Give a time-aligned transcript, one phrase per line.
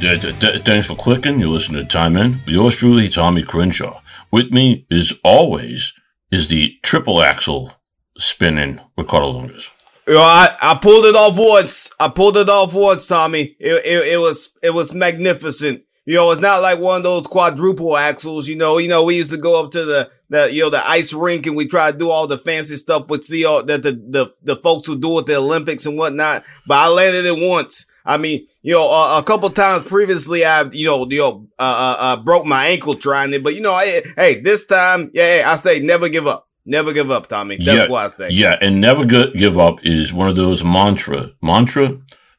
[0.00, 1.40] Thanks for clicking.
[1.40, 2.40] You listen to Time In.
[2.46, 4.00] Yours truly, Tommy Crenshaw.
[4.30, 5.92] With me, as always,
[6.30, 7.72] is the triple axel
[8.18, 9.70] spinning Ricardo Longas.
[10.06, 11.90] You know, I, I pulled it off once.
[11.98, 13.56] I pulled it off once, Tommy.
[13.58, 15.82] It, it, it was, it was magnificent.
[16.04, 18.46] You know, it's not like one of those quadruple axels.
[18.46, 20.86] You know, you know, we used to go up to the, the, you know, the
[20.86, 23.82] ice rink and we try to do all the fancy stuff with see all that
[23.82, 26.44] the, the, the folks who do at the Olympics and whatnot.
[26.66, 27.86] But I landed it once.
[28.04, 31.62] I mean, you know, uh, a couple times previously, I've, you know, you know, uh,
[31.62, 35.44] uh, uh, broke my ankle trying it, but you know, I, hey, this time, yeah,
[35.46, 36.48] I say never give up.
[36.66, 37.56] Never give up, Tommy.
[37.58, 38.28] That's yeah, what I say.
[38.30, 41.30] Yeah, and never give up is one of those mantra.
[41.42, 41.98] Mantra?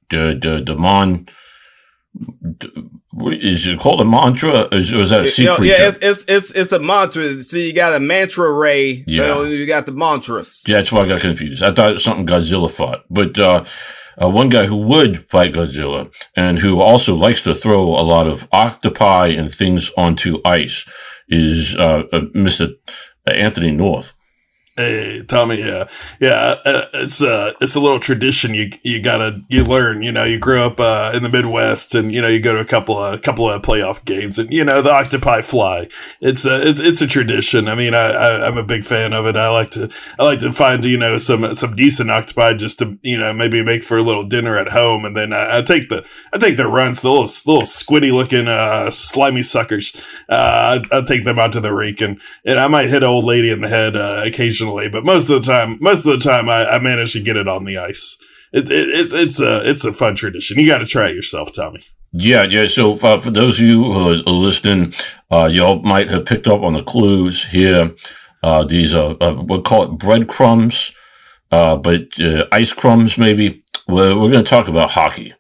[0.10, 1.26] The, the, the
[3.12, 4.68] what is it called a mantra?
[4.72, 5.76] Is, or is that a sea You know, creature?
[5.82, 7.22] yeah, it's, it's, it's, it's a mantra.
[7.44, 9.04] See, you got a mantra ray.
[9.08, 9.28] You, Yeah.
[9.28, 10.64] know, you got the mantras.
[10.68, 11.64] Yeah, that's why I got confused.
[11.64, 13.06] I thought it was something Godzilla fought.
[13.10, 13.64] But uh,
[14.22, 18.28] uh, one guy who would fight Godzilla and who also likes to throw a lot
[18.28, 20.86] of octopi and things onto ice
[21.28, 22.76] is uh, uh, Mr.
[23.28, 24.14] Anthony North.
[24.78, 25.88] Hey, Tommy, yeah,
[26.20, 30.02] yeah, uh, it's uh it's a little tradition you you gotta you learn.
[30.02, 32.60] You know, you grow up uh, in the Midwest, and you know you go to
[32.60, 35.88] a couple of couple of playoff games, and you know the octopi fly.
[36.20, 37.70] It's a it's it's a tradition.
[37.70, 39.38] I mean, I, I I'm a big fan of it.
[39.38, 43.00] I like to I like to find you know some some decent octopi just to
[43.02, 45.88] you know maybe make for a little dinner at home, and then I, I take
[45.88, 49.96] the I take the runs, the little little squiddy looking uh slimy suckers.
[50.28, 53.10] Uh, I, I take them out to the rink, and and I might hit an
[53.10, 54.24] old lady in the head uh,
[54.66, 57.38] occasionally, but most of the time, most of the time, I, I manage to get
[57.38, 58.18] it on the ice.
[58.52, 60.60] It, it, it's it's a it's a fun tradition.
[60.60, 61.82] You got to try it yourself, Tommy.
[62.12, 62.68] Yeah, yeah.
[62.68, 64.94] So uh, for those of you who are listening,
[65.32, 67.92] uh, y'all might have picked up on the clues here.
[68.42, 70.94] Uh, these are, uh, we'll call it breadcrumbs,
[71.52, 73.64] uh, but uh, ice crumbs maybe.
[73.88, 75.34] We're, we're going to talk about hockey.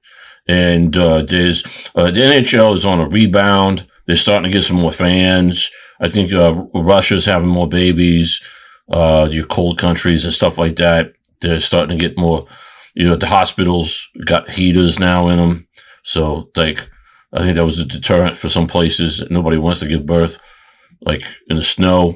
[0.47, 3.87] And there's the NHL is on a rebound.
[4.05, 5.71] They're starting to get some more fans.
[5.99, 8.41] I think uh, Russia's having more babies.
[8.89, 11.13] Uh, your cold countries and stuff like that.
[11.41, 12.47] They're starting to get more.
[12.93, 15.67] You know, the hospitals got heaters now in them.
[16.03, 16.87] So, like,
[17.33, 19.23] I think that was a deterrent for some places.
[19.29, 20.39] Nobody wants to give birth,
[21.01, 22.15] like in the snow.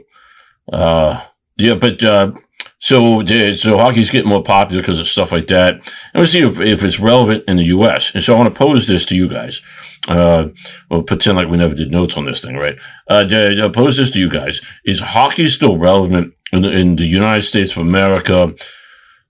[0.71, 1.19] Uh,
[1.57, 2.31] yeah, but, uh,
[2.79, 5.73] so, so hockey's getting more popular because of stuff like that.
[5.73, 8.13] And we'll see if, if it's relevant in the U.S.
[8.15, 9.61] And so I want to pose this to you guys.
[10.07, 10.47] Uh,
[10.89, 12.77] we'll pretend like we never did notes on this thing, right?
[13.09, 13.25] Uh,
[13.61, 14.61] I'll pose this to you guys.
[14.85, 18.55] Is hockey still relevant in the, in the United States of America?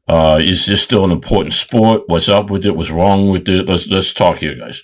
[0.08, 2.04] Uh, is this still an important sport?
[2.06, 2.76] What's up with it?
[2.76, 3.68] What's wrong with it?
[3.68, 4.84] Let's, let's talk here, guys.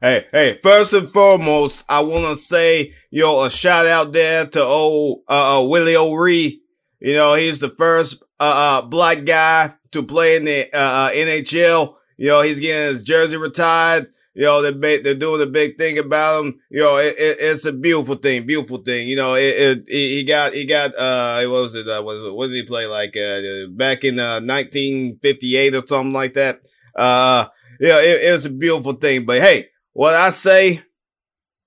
[0.00, 4.62] Hey, hey, first and foremost, I want to say, yo, a shout out there to
[4.62, 6.60] old, uh, uh Willie O'Ree.
[7.00, 11.10] You know, he's the first, uh, uh, black guy to play in the, uh, uh,
[11.10, 11.94] NHL.
[12.16, 14.08] You know, he's getting his jersey retired.
[14.34, 16.60] You know, they're, they're doing a big thing about him.
[16.70, 19.08] You know, it, it, it's a beautiful thing, beautiful thing.
[19.08, 21.88] You know, it, he got, he got, uh, what was it?
[21.88, 26.34] Uh, what, what did he play like, uh, back in, uh, 1958 or something like
[26.34, 26.60] that?
[26.94, 27.46] Uh,
[27.80, 30.82] yeah, it, it's a beautiful thing, but hey, what I say,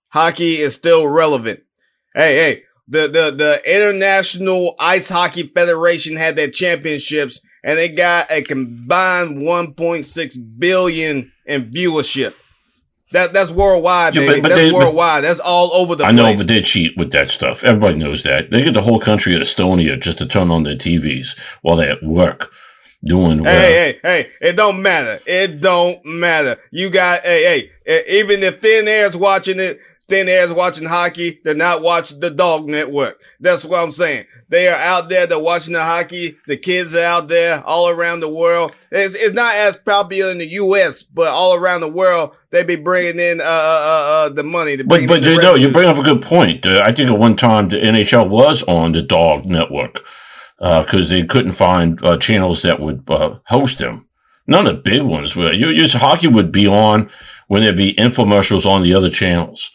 [0.10, 1.62] hockey is still relevant.
[2.14, 8.32] Hey, hey, the, the, the International Ice Hockey Federation had their championships and they got
[8.32, 12.34] a combined 1.6 billion in viewership.
[13.12, 14.34] That, that's worldwide, Yeah, baby.
[14.36, 15.24] but- but that's they- worldwide.
[15.24, 16.14] that's all over the place.
[16.14, 16.34] I place.
[16.38, 17.64] know, but they cheat with that stuff.
[17.64, 18.52] Everybody knows that.
[18.52, 21.94] They get the whole country of Estonia just to turn on their TVs while they're
[21.94, 22.52] at work
[23.04, 23.52] doing well.
[23.56, 25.20] Hey, hey, hey, it don't matter.
[25.26, 26.58] It don't matter.
[26.72, 31.56] You got, hey, hey, even if Thin Air's watching it, Thin Air's watching hockey, they're
[31.56, 33.22] not watching the Dog Network.
[33.40, 34.26] That's what I'm saying.
[34.50, 36.38] They are out there, they're watching the hockey.
[36.48, 38.74] The kids are out there all around the world.
[38.92, 42.76] It's, it's not as popular in the U.S., but all around the world, they be
[42.76, 44.78] bringing in, uh, uh, uh, uh the money.
[44.78, 46.66] But but you know, you bring up a good point.
[46.66, 50.00] Uh, I think at one time the NHL was on the Dog Network
[50.60, 54.08] because they couldn't find uh, channels that would uh, host them.
[54.48, 55.54] None of the big ones were.
[55.54, 57.10] You, you, hockey would be on
[57.48, 59.72] when there'd be infomercials on the other channels.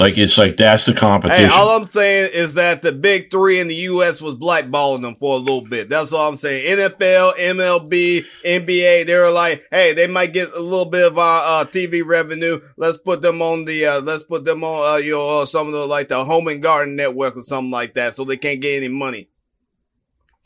[0.00, 1.50] Like it's like that's the competition.
[1.50, 4.22] Hey, all I'm saying is that the big three in the U.S.
[4.22, 5.90] was blackballing them for a little bit.
[5.90, 6.78] That's all I'm saying.
[6.78, 11.42] NFL, MLB, NBA, they were like, hey, they might get a little bit of our
[11.44, 12.60] uh, TV revenue.
[12.78, 15.66] Let's put them on the, uh, let's put them on, uh, you know, uh, some
[15.66, 18.62] of the, like the Home and Garden Network or something like that so they can't
[18.62, 19.28] get any money.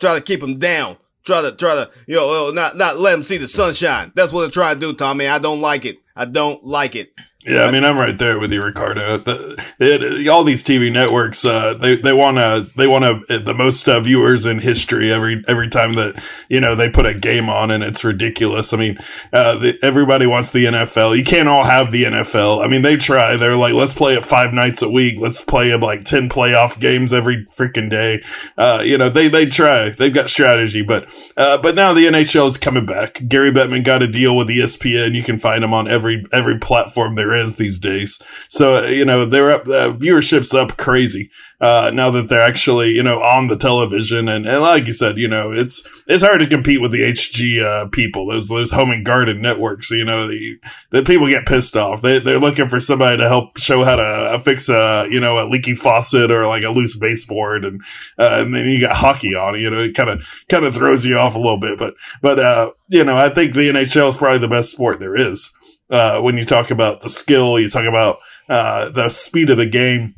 [0.01, 0.97] Try to keep them down.
[1.25, 4.11] Try to, try to, you know, uh, not, not let them see the sunshine.
[4.17, 5.29] That's what they're trying to do, Tommy.
[5.29, 5.99] I don't like it.
[6.17, 7.12] I don't like it.
[7.46, 9.19] Yeah, I mean, I'm right there with you, Ricardo.
[9.19, 13.52] The, it, all these TV networks, uh, they they want to they want to the
[13.52, 17.50] most uh, viewers in history every every time that you know they put a game
[17.50, 18.73] on, and it's ridiculous.
[18.73, 18.96] I mean,
[19.31, 21.19] uh, the, everybody wants the NFL.
[21.19, 22.64] You can't all have the NFL.
[22.64, 23.37] I mean, they try.
[23.37, 25.19] They're like, let's play it five nights a week.
[25.20, 28.23] Let's play it like ten playoff games every freaking day.
[28.56, 29.91] Uh, you know, they they try.
[29.91, 33.20] They've got strategy, but uh, but now the NHL is coming back.
[33.29, 35.14] Gary Bettman got a deal with ESPN.
[35.14, 38.21] You can find him on every every platform there is these days.
[38.49, 43.03] So, you know, they're up, uh, viewership's up crazy, uh, now that they're actually, you
[43.03, 44.29] know, on the television.
[44.29, 47.63] And, and like you said, you know, it's, it's hard to compete with the HG,
[47.63, 50.59] uh, people, those, those home and garden networks, you know, the,
[50.91, 52.03] the people get pissed off.
[52.03, 55.39] They, they're looking for somebody to help show how to uh, fix a, you know,
[55.39, 57.65] a leaky faucet or like a loose baseboard.
[57.65, 57.81] And,
[58.19, 61.07] uh, and then you got hockey on, you know, it kind of, kind of throws
[61.07, 61.79] you off a little bit.
[61.79, 65.17] But, but, uh, you know, I think the NHL is probably the best sport there
[65.17, 65.52] is.
[65.91, 68.19] Uh, when you talk about the skill, you talk about
[68.49, 70.14] uh, the speed of the game.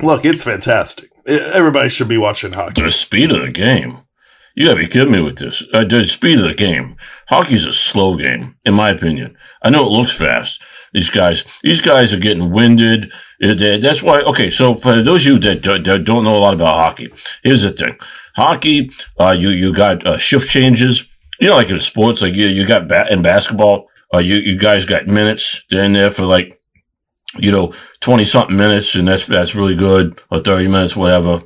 [0.00, 1.10] Look, it's fantastic.
[1.26, 2.82] Everybody should be watching hockey.
[2.82, 3.98] The speed of the game.
[4.54, 5.64] You gotta be kidding me with this.
[5.72, 6.96] Uh, the speed of the game.
[7.28, 9.36] Hockey's a slow game, in my opinion.
[9.62, 10.62] I know it looks fast.
[10.92, 13.12] These guys, these guys are getting winded.
[13.40, 14.22] That's why.
[14.22, 15.62] Okay, so for those of you that,
[16.04, 17.12] don't know a lot about hockey,
[17.42, 17.98] here's the thing:
[18.36, 21.04] hockey, uh, you you got uh, shift changes.
[21.40, 24.58] You know, like in sports, like you you got ba- in basketball, uh, you, you
[24.58, 25.62] guys got minutes.
[25.70, 26.60] They're in there for like,
[27.36, 31.40] you know, 20 something minutes and that's, that's really good or 30 minutes, whatever.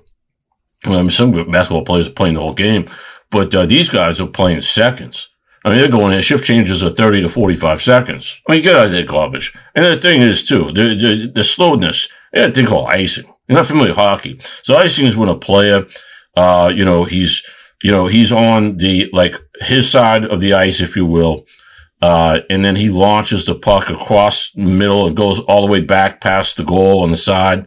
[0.84, 2.86] I mean, some basketball players are playing the whole game,
[3.30, 5.28] but uh, these guys are playing seconds.
[5.64, 8.40] I mean, they're going in, shift changes are 30 to 45 seconds.
[8.48, 9.52] I mean, get out of that garbage.
[9.74, 13.26] And the thing is, too, the, the, the slowness, they have a thing called icing.
[13.48, 14.38] You're not familiar with hockey.
[14.62, 15.84] So icing is when a player,
[16.36, 17.42] uh, you know, he's,
[17.82, 21.46] you know, he's on the, like, his side of the ice, if you will,
[22.00, 25.80] uh, and then he launches the puck across the middle and goes all the way
[25.80, 27.66] back past the goal on the side.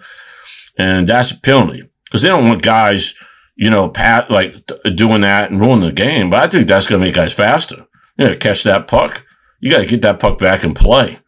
[0.77, 3.13] And that's a penalty because they don't want guys,
[3.55, 4.55] you know, pat like
[4.95, 6.29] doing that and ruin the game.
[6.29, 7.85] But I think that's going to make guys faster.
[8.17, 9.25] You know, catch that puck.
[9.59, 11.19] You got to get that puck back and play.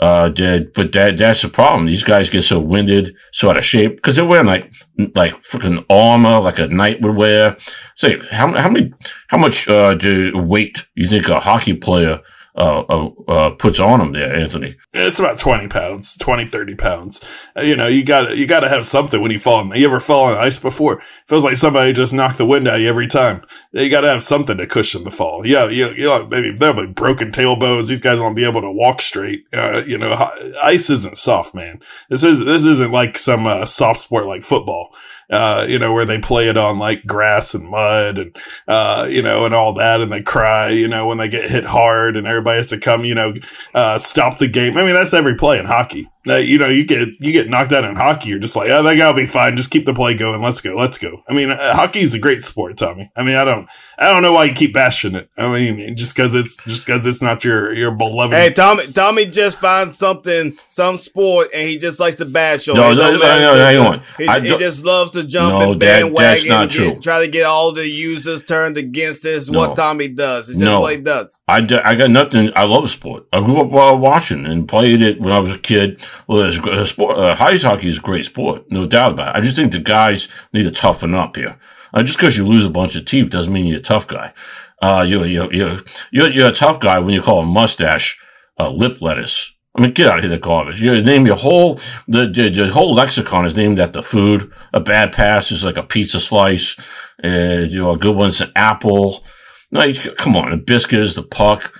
[0.00, 1.84] Uh, did, but that, that's the problem.
[1.84, 4.72] These guys get so winded, so out of shape, because they're wearing like,
[5.14, 7.58] like freaking armor, like a knight would wear.
[7.96, 8.92] Say, how, how many,
[9.28, 12.20] how much, uh, do weight you think a hockey player
[12.56, 14.76] uh, uh, uh, puts on them there, Anthony?
[14.92, 17.48] It's about 20 pounds, 20, 30 pounds.
[17.56, 19.60] Uh, you know, you got you got to have something when you fall.
[19.60, 21.00] In, you ever fall on ice before?
[21.26, 23.42] Feels like somebody just knocked the wind out of you every time.
[23.72, 25.46] You got to have something to cushion the fall.
[25.46, 27.88] Yeah, you, you know, maybe there'll be broken tailbones.
[27.88, 29.44] These guys won't be able to walk straight.
[29.52, 30.30] Uh, you know,
[30.62, 31.80] ice isn't soft, man.
[32.08, 34.90] This is this isn't like some uh, soft sport like football
[35.30, 38.36] uh, you know, where they play it on like grass and mud and,
[38.68, 40.00] uh, you know, and all that.
[40.00, 43.04] And they cry, you know, when they get hit hard and everybody has to come,
[43.04, 43.34] you know,
[43.74, 44.76] uh, stop the game.
[44.76, 46.08] I mean, that's every play in hockey.
[46.26, 48.28] Uh, you know, you get you get knocked out in hockey.
[48.28, 49.56] You're just like, oh, that guy'll be fine.
[49.56, 50.42] Just keep the play going.
[50.42, 50.76] Let's go.
[50.76, 51.22] Let's go.
[51.26, 53.10] I mean, uh, hockey is a great sport, Tommy.
[53.16, 53.66] I mean, I don't,
[53.98, 55.30] I don't know why you keep bashing it.
[55.38, 58.34] I mean, just because it's just because it's not your your beloved.
[58.34, 62.76] Hey, Tommy, Tommy just finds something, some sport, and he just likes to bash on.
[62.76, 64.02] No, no, no, no, hang on.
[64.18, 66.14] He, he just loves to jump no, and bandwagon.
[66.14, 66.92] That, that's not true.
[66.92, 69.48] Get, try to get all the users turned against this.
[69.48, 69.60] No.
[69.60, 70.50] What Tommy does.
[70.50, 70.80] It's just no.
[70.82, 71.40] what he does.
[71.48, 72.50] I, I got nothing.
[72.54, 73.26] I love sport.
[73.32, 76.06] I grew up uh, watching and played it when I was a kid.
[76.26, 79.38] Well, sport, uh, ice hockey is a great sport, no doubt about it.
[79.38, 81.58] I just think the guys need to toughen up here.
[81.92, 84.32] Uh, just because you lose a bunch of teeth doesn't mean you're a tough guy.
[84.80, 85.78] Uh, you're, you're, you're,
[86.10, 88.18] you're, you're a tough guy when you call a mustache
[88.58, 89.52] uh, lip lettuce.
[89.76, 90.82] I mean, get out of here, the garbage.
[90.82, 91.76] You name your whole,
[92.08, 94.50] the, the, the, whole lexicon is named after food.
[94.72, 96.76] A bad pass is like a pizza slice.
[97.22, 99.24] Uh, you know, a good one's an apple.
[99.70, 101.72] No, you, come on, a biscuit is the puck.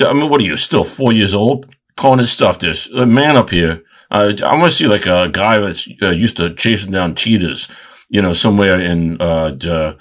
[0.00, 1.74] I mean, what are you, still four years old?
[1.96, 2.88] Calling this stuff this.
[2.90, 6.36] A man up here uh, I want to see like a guy that's uh, used
[6.36, 7.68] to chasing down cheetahs,
[8.08, 9.96] you know, somewhere in uh, the,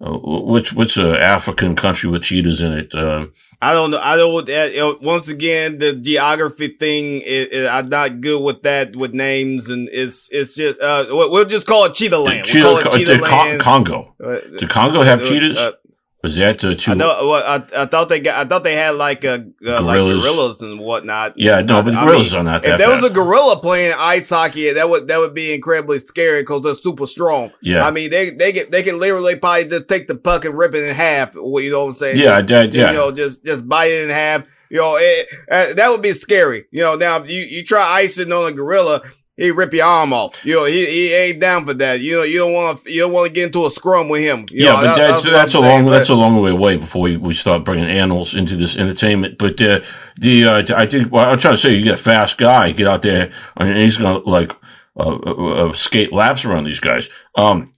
[0.00, 2.94] uh, which which uh, African country with cheetahs in it.
[2.94, 3.26] Uh,
[3.60, 4.00] I don't know.
[4.00, 4.48] I don't.
[4.48, 9.88] Uh, once again, the geography thing, is, I'm not good with that with names, and
[9.92, 12.46] it's it's just uh, we'll just call it Cheetah Land.
[12.46, 13.60] Cheetah, we'll call it Cheetah Land.
[13.60, 14.14] Congo.
[14.20, 15.72] Do Congo have cheetahs?
[16.22, 16.90] Was that uh, too?
[16.90, 18.44] I, know, well, I, I, thought they got.
[18.44, 21.32] I thought they had like a uh, like gorillas and whatnot.
[21.36, 22.64] Yeah, no, but the gorillas I mean, are not.
[22.66, 23.00] If there bad.
[23.00, 26.74] was a gorilla playing ice hockey, that would that would be incredibly scary because they're
[26.74, 27.52] super strong.
[27.62, 30.58] Yeah, I mean they they get they can literally probably just take the puck and
[30.58, 31.32] rip it in half.
[31.34, 32.18] What you know what I'm saying?
[32.18, 34.44] Yeah, just, yeah, You know, just just bite it in half.
[34.68, 36.64] You know, it, uh, that would be scary.
[36.70, 39.00] You know, now if you you try icing on a gorilla,
[39.40, 40.44] he rip your arm off.
[40.44, 42.00] You know, he, he ain't down for that.
[42.00, 44.22] You know, you don't want to you don't want to get into a scrum with
[44.22, 44.46] him.
[44.50, 46.40] You yeah, know, but that- that's what that's a I'm long saying, that's a long
[46.42, 49.38] way away before we, we start bringing animals into this entertainment.
[49.38, 49.80] But uh,
[50.18, 52.86] the uh, I think well, I'm trying to say you get a fast guy, get
[52.86, 54.52] out there, and he's gonna like
[54.98, 57.08] uh, uh, uh, skate laps around these guys.
[57.36, 57.72] Um,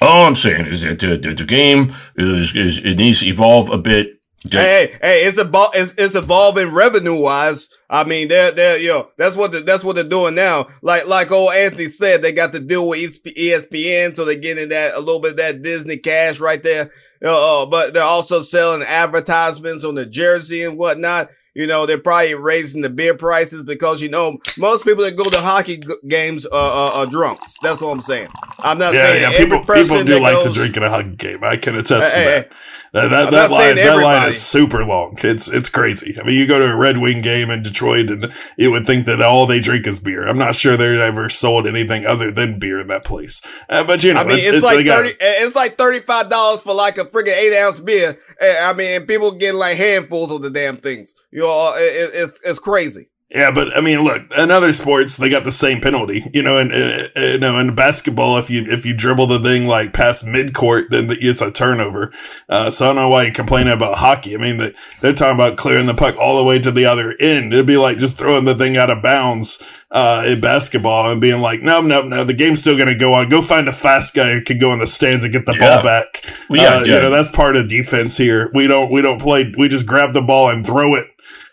[0.00, 3.70] all I'm saying is that the, the, the game is, is it needs to evolve
[3.70, 4.18] a bit.
[4.50, 4.58] Hey,
[4.92, 7.68] hey, hey, it's about it's, it's evolving revenue wise.
[7.88, 10.66] I mean, they're they're yo, that's what the, that's what they're doing now.
[10.82, 14.94] Like like old Anthony said, they got to deal with ESPN, so they're getting that
[14.94, 16.90] a little bit of that Disney cash right there.
[17.24, 21.28] Uh, uh, but they're also selling advertisements on the jersey and whatnot.
[21.54, 25.28] You know, they're probably raising the beer prices because you know most people that go
[25.28, 27.56] to hockey g- games are, are, are drunks.
[27.62, 28.28] That's what I'm saying.
[28.58, 29.28] I'm not Yeah, saying yeah.
[29.32, 31.44] every People person people do that like to drink in a hockey game.
[31.44, 32.52] I can attest Hey, to hey, that.
[32.92, 35.16] That that, that not line that line is super long.
[35.24, 36.14] It's it's crazy.
[36.20, 39.06] I mean, you go to a Red Wing game in Detroit, and you would think
[39.06, 40.26] that all they drink is beer.
[40.28, 43.40] I'm not sure they've ever sold anything other than beer in that place.
[43.70, 45.16] Uh, but you know, I mean, it's, they like got- thirty.
[45.20, 48.18] It's like thirty five dollars for like a friggin' eight ounce beer.
[48.38, 51.14] Eh, I mean, people getting like handfuls of the damn things.
[51.30, 53.08] You know, it, it, it's it's crazy.
[53.34, 56.22] Yeah, but I mean, look, in other sports they got the same penalty.
[56.34, 59.66] You know, and uh, you know, in basketball, if you if you dribble the thing
[59.66, 62.12] like past midcourt, then it's a turnover.
[62.50, 64.34] Uh, so I don't know why you're complaining about hockey.
[64.34, 67.16] I mean, they, they're talking about clearing the puck all the way to the other
[67.20, 67.54] end.
[67.54, 71.40] It'd be like just throwing the thing out of bounds uh, in basketball and being
[71.40, 73.30] like, no, no, no, the game's still going to go on.
[73.30, 75.76] Go find a fast guy who can go in the stands and get the Yeah.
[75.76, 76.22] ball back.
[76.50, 76.94] Well, yeah, Uh, yeah.
[76.96, 78.50] You know, that's part of defense here.
[78.52, 79.54] We don't we don't play.
[79.56, 81.06] We just grab the ball and throw it.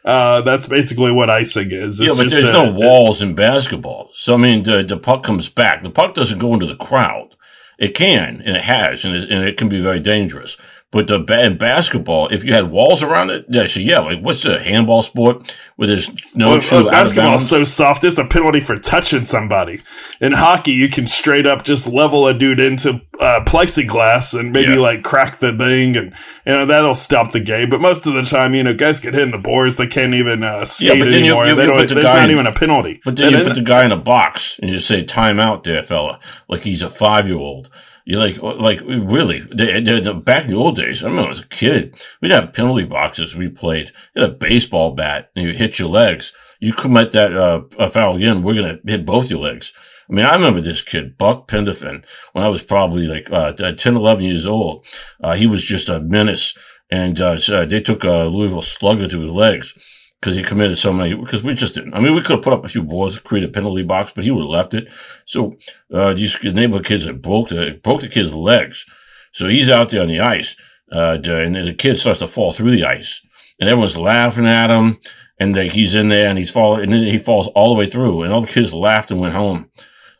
[0.05, 1.99] Uh, that's basically what icing is.
[1.99, 4.09] Yeah, but just there's a- no walls in basketball.
[4.13, 5.83] So I mean, the the puck comes back.
[5.83, 7.35] The puck doesn't go into the crowd.
[7.77, 10.57] It can, and it has, and it, and it can be very dangerous.
[10.91, 14.41] But the in basketball, if you had walls around it, yeah, so yeah, like what's
[14.41, 18.03] the handball sport where there's no Well, true uh, basketball's so soft.
[18.03, 19.81] It's a penalty for touching somebody.
[20.19, 24.72] In hockey, you can straight up just level a dude into uh, plexiglass and maybe
[24.74, 24.79] Yeah.
[24.79, 26.12] like crack the thing, and
[26.46, 27.69] you know that'll stop the game.
[27.69, 29.75] But most of the time, you know, guys get hit in the boards.
[29.75, 31.46] They can't even uh, skate then you- anymore.
[31.46, 33.00] you- they you don't, the there's not in- even a penalty.
[33.05, 35.39] But then And you then- put the guy in a box and you say time
[35.39, 37.69] out there, fella, like he's a five year old.
[38.09, 39.41] You're like, like really?
[39.53, 42.53] They, they, the, back in the old days, I remember as a kid, we'd have
[42.53, 43.35] penalty boxes.
[43.35, 43.91] We played.
[44.15, 46.33] You had a baseball bat and you hit your legs.
[46.59, 49.71] You commit that uh, foul again, we're gonna hit both your legs.
[50.09, 53.95] I mean, I remember this kid, Buck Pendleton, when I was probably like uh, 10,
[53.95, 54.87] 11 years old.
[55.23, 56.57] Uh, he was just a menace,
[56.89, 60.91] and uh, so they took a Louisville Slugger to his legs because he committed so
[60.91, 61.15] many.
[61.15, 61.93] Because we just didn't.
[61.93, 64.23] I mean, we could have put up a few boards, create a penalty box, but
[64.23, 64.88] he would have left it.
[65.25, 65.53] So
[65.93, 68.85] uh, these neighborhood kids that broke the broke the kid's legs.
[69.31, 70.55] So he's out there on the ice,
[70.91, 73.21] uh, and the kid starts to fall through the ice,
[73.59, 74.97] and everyone's laughing at him.
[75.41, 77.89] And like he's in there, and he's falling, and then he falls all the way
[77.89, 79.69] through, and all the kids laughed and went home.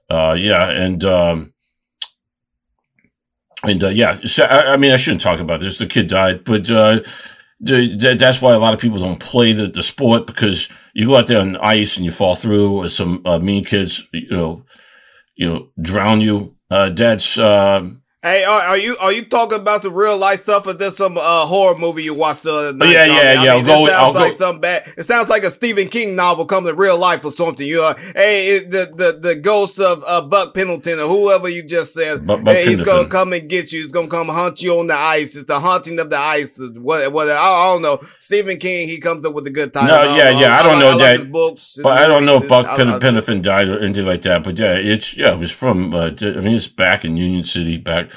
[0.10, 1.54] Uh, yeah, and um,
[3.64, 5.78] and uh, yeah, so, I, I mean, I shouldn't talk about this.
[5.78, 7.02] The kid died, but uh,
[7.60, 11.28] that's why a lot of people don't play the, the sport because you go out
[11.28, 14.64] there on ice and you fall through, or some uh, mean kids, you know,
[15.36, 16.54] you know, drown you.
[16.72, 17.90] Uh, that's uh,
[18.22, 21.18] Hey, are, are you are you talking about some real life stuff, or this some
[21.18, 22.90] uh, horror movie you watched the other night?
[22.90, 24.94] yeah, yeah, I yeah, mean, I'll this go- sounds I'll like go- something bad.
[24.98, 27.66] It sounds like a Stephen King novel coming to real life or something.
[27.66, 31.64] You know, hey, it, the the the ghost of uh, Buck Pendleton or whoever you
[31.64, 33.84] just said, Buck- Buck hey, he's gonna come and get you.
[33.84, 35.34] He's gonna come hunt you on the ice.
[35.38, 36.60] It's the haunting of the ice.
[36.60, 38.02] What what I, I don't know.
[38.20, 39.88] Stephen King, he comes up with a good title.
[39.96, 41.32] No, yeah, yeah, I don't know like that.
[41.32, 41.80] books.
[41.82, 44.44] But I don't know if Buck I- Pendleton died or anything like that.
[44.44, 45.94] But yeah, it's yeah, it was from.
[45.94, 48.09] Uh, I mean, it's back in Union City, back.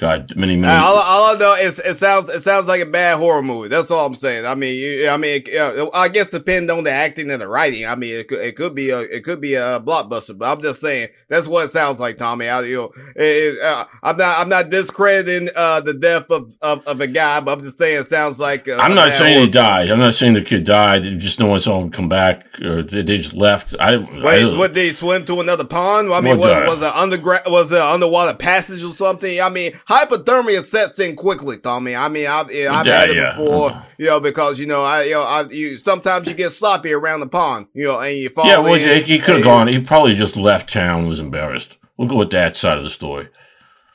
[0.00, 0.72] God, many many.
[0.72, 3.68] All, all I know is it sounds it sounds like a bad horror movie.
[3.68, 4.46] That's all I'm saying.
[4.46, 7.84] I mean, you, I mean, uh, I guess depend on the acting and the writing.
[7.84, 10.62] I mean, it could, it could be a it could be a blockbuster, but I'm
[10.62, 12.48] just saying that's what it sounds like, Tommy.
[12.48, 16.50] I, you know, it, it, uh, I'm not I'm not discrediting uh, the death of,
[16.62, 18.66] of, of a guy, but I'm just saying it sounds like.
[18.70, 19.90] I'm not saying he died.
[19.90, 21.02] I'm not saying the kid died.
[21.18, 23.74] Just no one saw him come back, or they, they just left.
[23.78, 26.10] I, Wait, I what did he swim to another pond?
[26.10, 27.42] I mean, What was, was it underground?
[27.48, 29.42] Was it underwater passage or something?
[29.42, 31.96] I mean, hypothermia sets in quickly, Tommy.
[31.96, 33.36] I mean, I've I've Yeah, had it yeah.
[33.36, 33.84] before, uh-huh.
[33.98, 37.20] you know, because you know, I you know, I you sometimes you get sloppy around
[37.20, 38.44] the pond, you know, and you fall.
[38.44, 38.50] In.
[38.50, 39.66] Yeah, well, in, he could have gone.
[39.68, 41.08] He probably just left town.
[41.08, 41.76] Was embarrassed.
[41.96, 43.28] We'll go with that side of the story.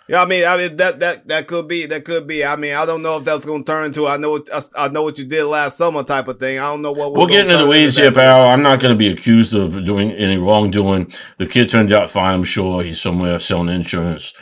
[0.07, 2.45] Yeah, I mean, I mean that that that could be that could be.
[2.45, 4.87] I mean, I don't know if that's going to turn into I know what I
[4.89, 6.59] know what you did last summer type of thing.
[6.59, 8.45] I don't know what we're We'll get into the weeds here, pal.
[8.45, 11.11] I'm not going to be accused of doing any wrongdoing.
[11.39, 12.35] The kid turned out fine.
[12.35, 14.33] I'm sure he's somewhere selling insurance.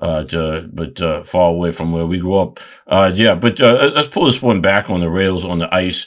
[0.00, 2.60] Uh, to, but uh, far away from where we grew up.
[2.86, 6.06] Uh, yeah, but uh, let's pull this one back on the rails on the ice.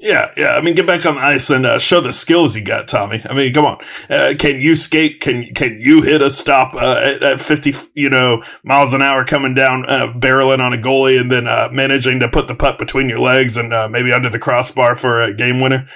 [0.00, 0.52] Yeah, yeah.
[0.52, 3.20] I mean, get back on the ice and uh, show the skills you got, Tommy.
[3.28, 3.78] I mean, come on.
[4.08, 5.20] Uh, can you skate?
[5.20, 9.26] Can can you hit a stop uh, at, at, fifty, you know, miles an hour
[9.26, 12.78] coming down, uh, barreling on a goalie, and then uh, managing to put the puck
[12.78, 15.86] between your legs and uh, maybe under the crossbar for a game winner?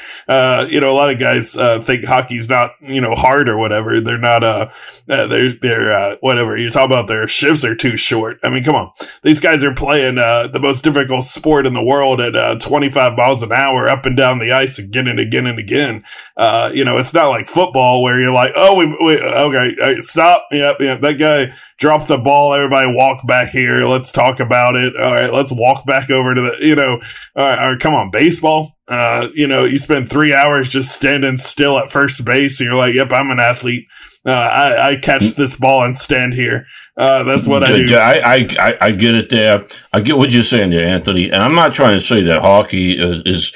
[0.68, 1.54] you know, a lot of guys
[1.86, 4.02] think hockey's not, you know, hard or whatever.
[4.02, 4.70] They're not.
[5.06, 6.58] They're they're whatever.
[6.58, 8.38] You talk about their shifts are too short.
[8.44, 8.90] I mean, come on.
[9.22, 13.42] These guys are playing the most difficult sport in the world at twenty five miles
[13.42, 16.02] an hour up and down the ice again and again and again.
[16.36, 20.02] Uh, you know, it's not like football where you're like, oh, we, we okay, right,
[20.02, 20.46] stop.
[20.50, 21.00] Yep, yep.
[21.00, 22.54] That guy dropped the ball.
[22.54, 23.86] Everybody walk back here.
[23.86, 24.94] Let's talk about it.
[24.96, 27.00] All right, let's walk back over to the, you know,
[27.36, 28.72] all right, all right come on, baseball.
[28.88, 32.76] Uh, you know, you spend three hours just standing still at first base and you're
[32.76, 33.86] like, yep, I'm an athlete.
[34.26, 35.36] Uh, I, I, catch mm.
[35.36, 36.66] this ball and stand here.
[36.96, 37.94] Uh, that's what I do.
[37.94, 39.62] I, I, I, get it there.
[39.92, 41.26] I get what you're saying there, Anthony.
[41.30, 43.52] And I'm not trying to say that hockey is, is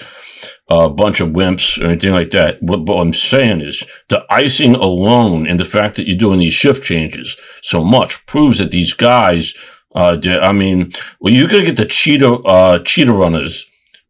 [0.69, 2.63] a bunch of wimps or anything like that.
[2.63, 6.53] What, what, I'm saying is the icing alone and the fact that you're doing these
[6.53, 9.55] shift changes so much proves that these guys,
[9.95, 13.65] uh, I mean, well, you're going to get the cheetah, uh, cheetah runners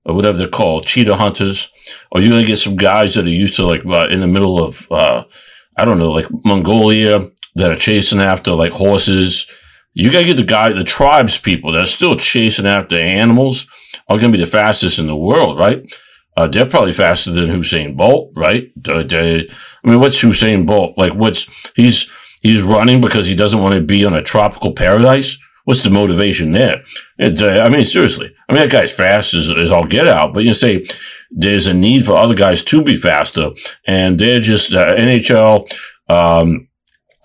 [0.04, 1.70] or whatever they're called, cheetah hunters,
[2.10, 4.26] or you're going to get some guys that are used to like, uh, in the
[4.26, 5.22] middle of, uh,
[5.76, 9.46] I don't know, like Mongolia that are chasing after like horses.
[9.94, 13.66] You got to get the guy, the tribes people that are still chasing after animals
[14.08, 15.88] are going to be the fastest in the world, right?
[16.38, 18.70] Uh, they're probably faster than Usain Bolt, right?
[18.88, 19.48] Uh, I
[19.82, 20.96] mean, what's Usain Bolt?
[20.96, 22.08] Like, what's, he's,
[22.42, 25.36] he's running because he doesn't want to be on a tropical paradise.
[25.64, 26.82] What's the motivation there?
[27.18, 28.32] It, uh, I mean, seriously.
[28.48, 30.84] I mean, that guy's fast as, as all get out, but you say
[31.28, 33.50] there's a need for other guys to be faster
[33.84, 35.68] and they're just, uh, NHL,
[36.08, 36.68] um,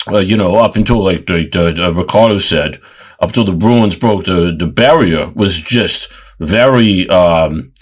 [0.07, 2.81] uh, you know, up until like the, the, Ricardo said,
[3.19, 7.72] up till the Bruins broke the, the barrier was just very, um,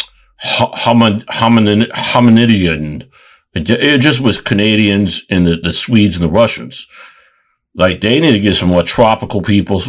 [0.44, 3.08] homin, hominin, hominidian.
[3.54, 6.88] It, it, just was Canadians and the, the Swedes and the Russians.
[7.76, 9.82] Like they need to get some more tropical people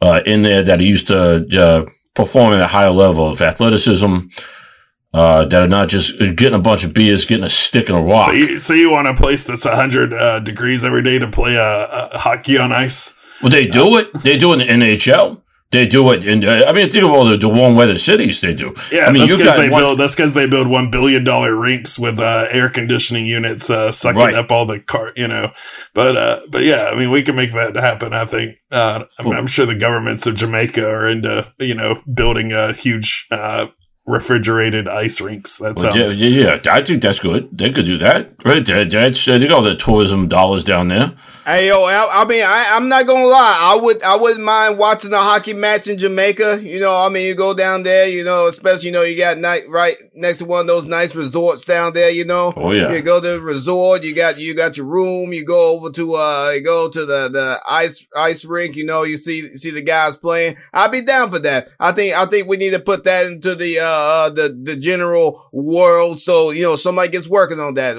[0.00, 4.18] uh, in there that are used to uh, perform at a higher level of athleticism.
[5.12, 8.00] Uh, that are not just getting a bunch of beers, getting a stick and a
[8.00, 8.26] rock.
[8.26, 11.58] So you, so you want a place that's 100 uh, degrees every day to play
[11.58, 13.12] uh, hockey on ice?
[13.42, 14.12] Well, they do it.
[14.22, 15.42] They do it in the NHL.
[15.72, 18.40] They do it, and uh, I mean, think of all the, the warm weather cities
[18.40, 18.74] they do.
[18.90, 20.00] Yeah, I mean, that's because they one, build.
[20.00, 24.18] That's because they build one billion dollar rinks with uh, air conditioning units uh, sucking
[24.18, 24.34] right.
[24.34, 25.12] up all the car.
[25.14, 25.52] You know,
[25.94, 28.12] but uh, but yeah, I mean, we can make that happen.
[28.12, 28.56] I think.
[28.72, 32.72] Uh, I mean, I'm sure the governments of Jamaica are into you know building a
[32.72, 33.68] huge uh,
[34.06, 35.58] refrigerated ice rinks.
[35.58, 37.44] That sounds yeah, yeah, yeah, I think that's good.
[37.52, 38.64] They could do that, right?
[38.64, 41.14] That's they got all the tourism dollars down there.
[41.46, 43.58] Hey yo, I, I mean, I, am not gonna lie.
[43.60, 46.60] I would, I wouldn't mind watching a hockey match in Jamaica.
[46.62, 49.38] You know, I mean, you go down there, you know, especially you know you got
[49.38, 52.10] night right next to one of those nice resorts down there.
[52.10, 55.32] You know, oh yeah, you go to the resort, you got you got your room,
[55.32, 58.76] you go over to uh, you go to the the ice ice rink.
[58.76, 60.56] You know, you see see the guys playing.
[60.72, 61.68] I'd be down for that.
[61.80, 64.76] I think I think we need to put that into the uh, uh the the
[64.76, 67.96] general world, so you know somebody gets working on that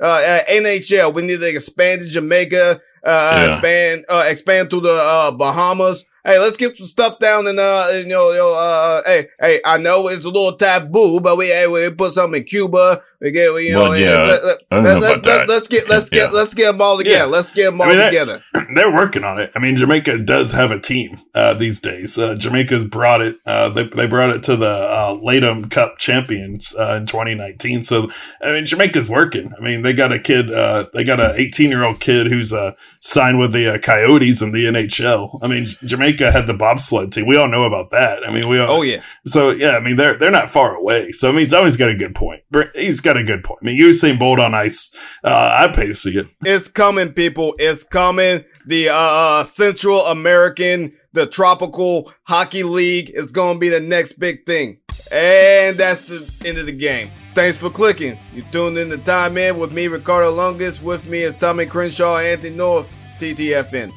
[0.00, 1.14] uh, NHL.
[1.14, 3.52] We need to expand to Jamaica, uh, yeah.
[3.54, 7.86] expand, uh, expand to the, uh, Bahamas hey, let's get some stuff down and, uh,
[7.94, 11.46] you know, you know uh, hey, hey, I know it's a little taboo, but we,
[11.46, 13.00] hey, we put something in Cuba.
[13.20, 16.30] We get, you know, well, yeah, let, let, let, let, let, let's get, let's get,
[16.30, 16.36] yeah.
[16.38, 17.16] let's get them all together.
[17.16, 17.24] Yeah.
[17.24, 18.42] Let's get them all I mean, together.
[18.74, 19.52] They're working on it.
[19.54, 22.18] I mean, Jamaica does have a team, uh, these days.
[22.18, 26.74] Uh, Jamaica's brought it, uh, they, they brought it to the, uh, LATAM Cup champions,
[26.78, 27.82] uh, in 2019.
[27.82, 28.08] So,
[28.42, 29.52] I mean, Jamaica's working.
[29.58, 32.52] I mean, they got a kid, uh, they got an 18 year old kid who's,
[32.52, 35.38] uh, signed with the uh, Coyotes in the NHL.
[35.42, 37.26] I mean, Jamaica Jamaica had the bobsled team.
[37.26, 38.22] We all know about that.
[38.26, 39.02] I mean, we all, oh yeah.
[39.24, 41.12] So yeah, I mean they're they're not far away.
[41.12, 42.42] So I mean, always got a good point.
[42.74, 43.60] He's got a good point.
[43.62, 44.94] I mean, Usain Bolt on ice.
[45.24, 46.26] Uh, I'd pay to see it.
[46.44, 47.54] It's coming, people.
[47.58, 48.44] It's coming.
[48.66, 54.14] The uh, uh Central American, the Tropical Hockey League is going to be the next
[54.14, 54.80] big thing.
[55.10, 57.10] And that's the end of the game.
[57.34, 58.18] Thanks for clicking.
[58.34, 60.82] You tuned in to Time In with me, Ricardo Lungus.
[60.82, 63.92] With me is Tommy Crenshaw, Anthony North, TTFN.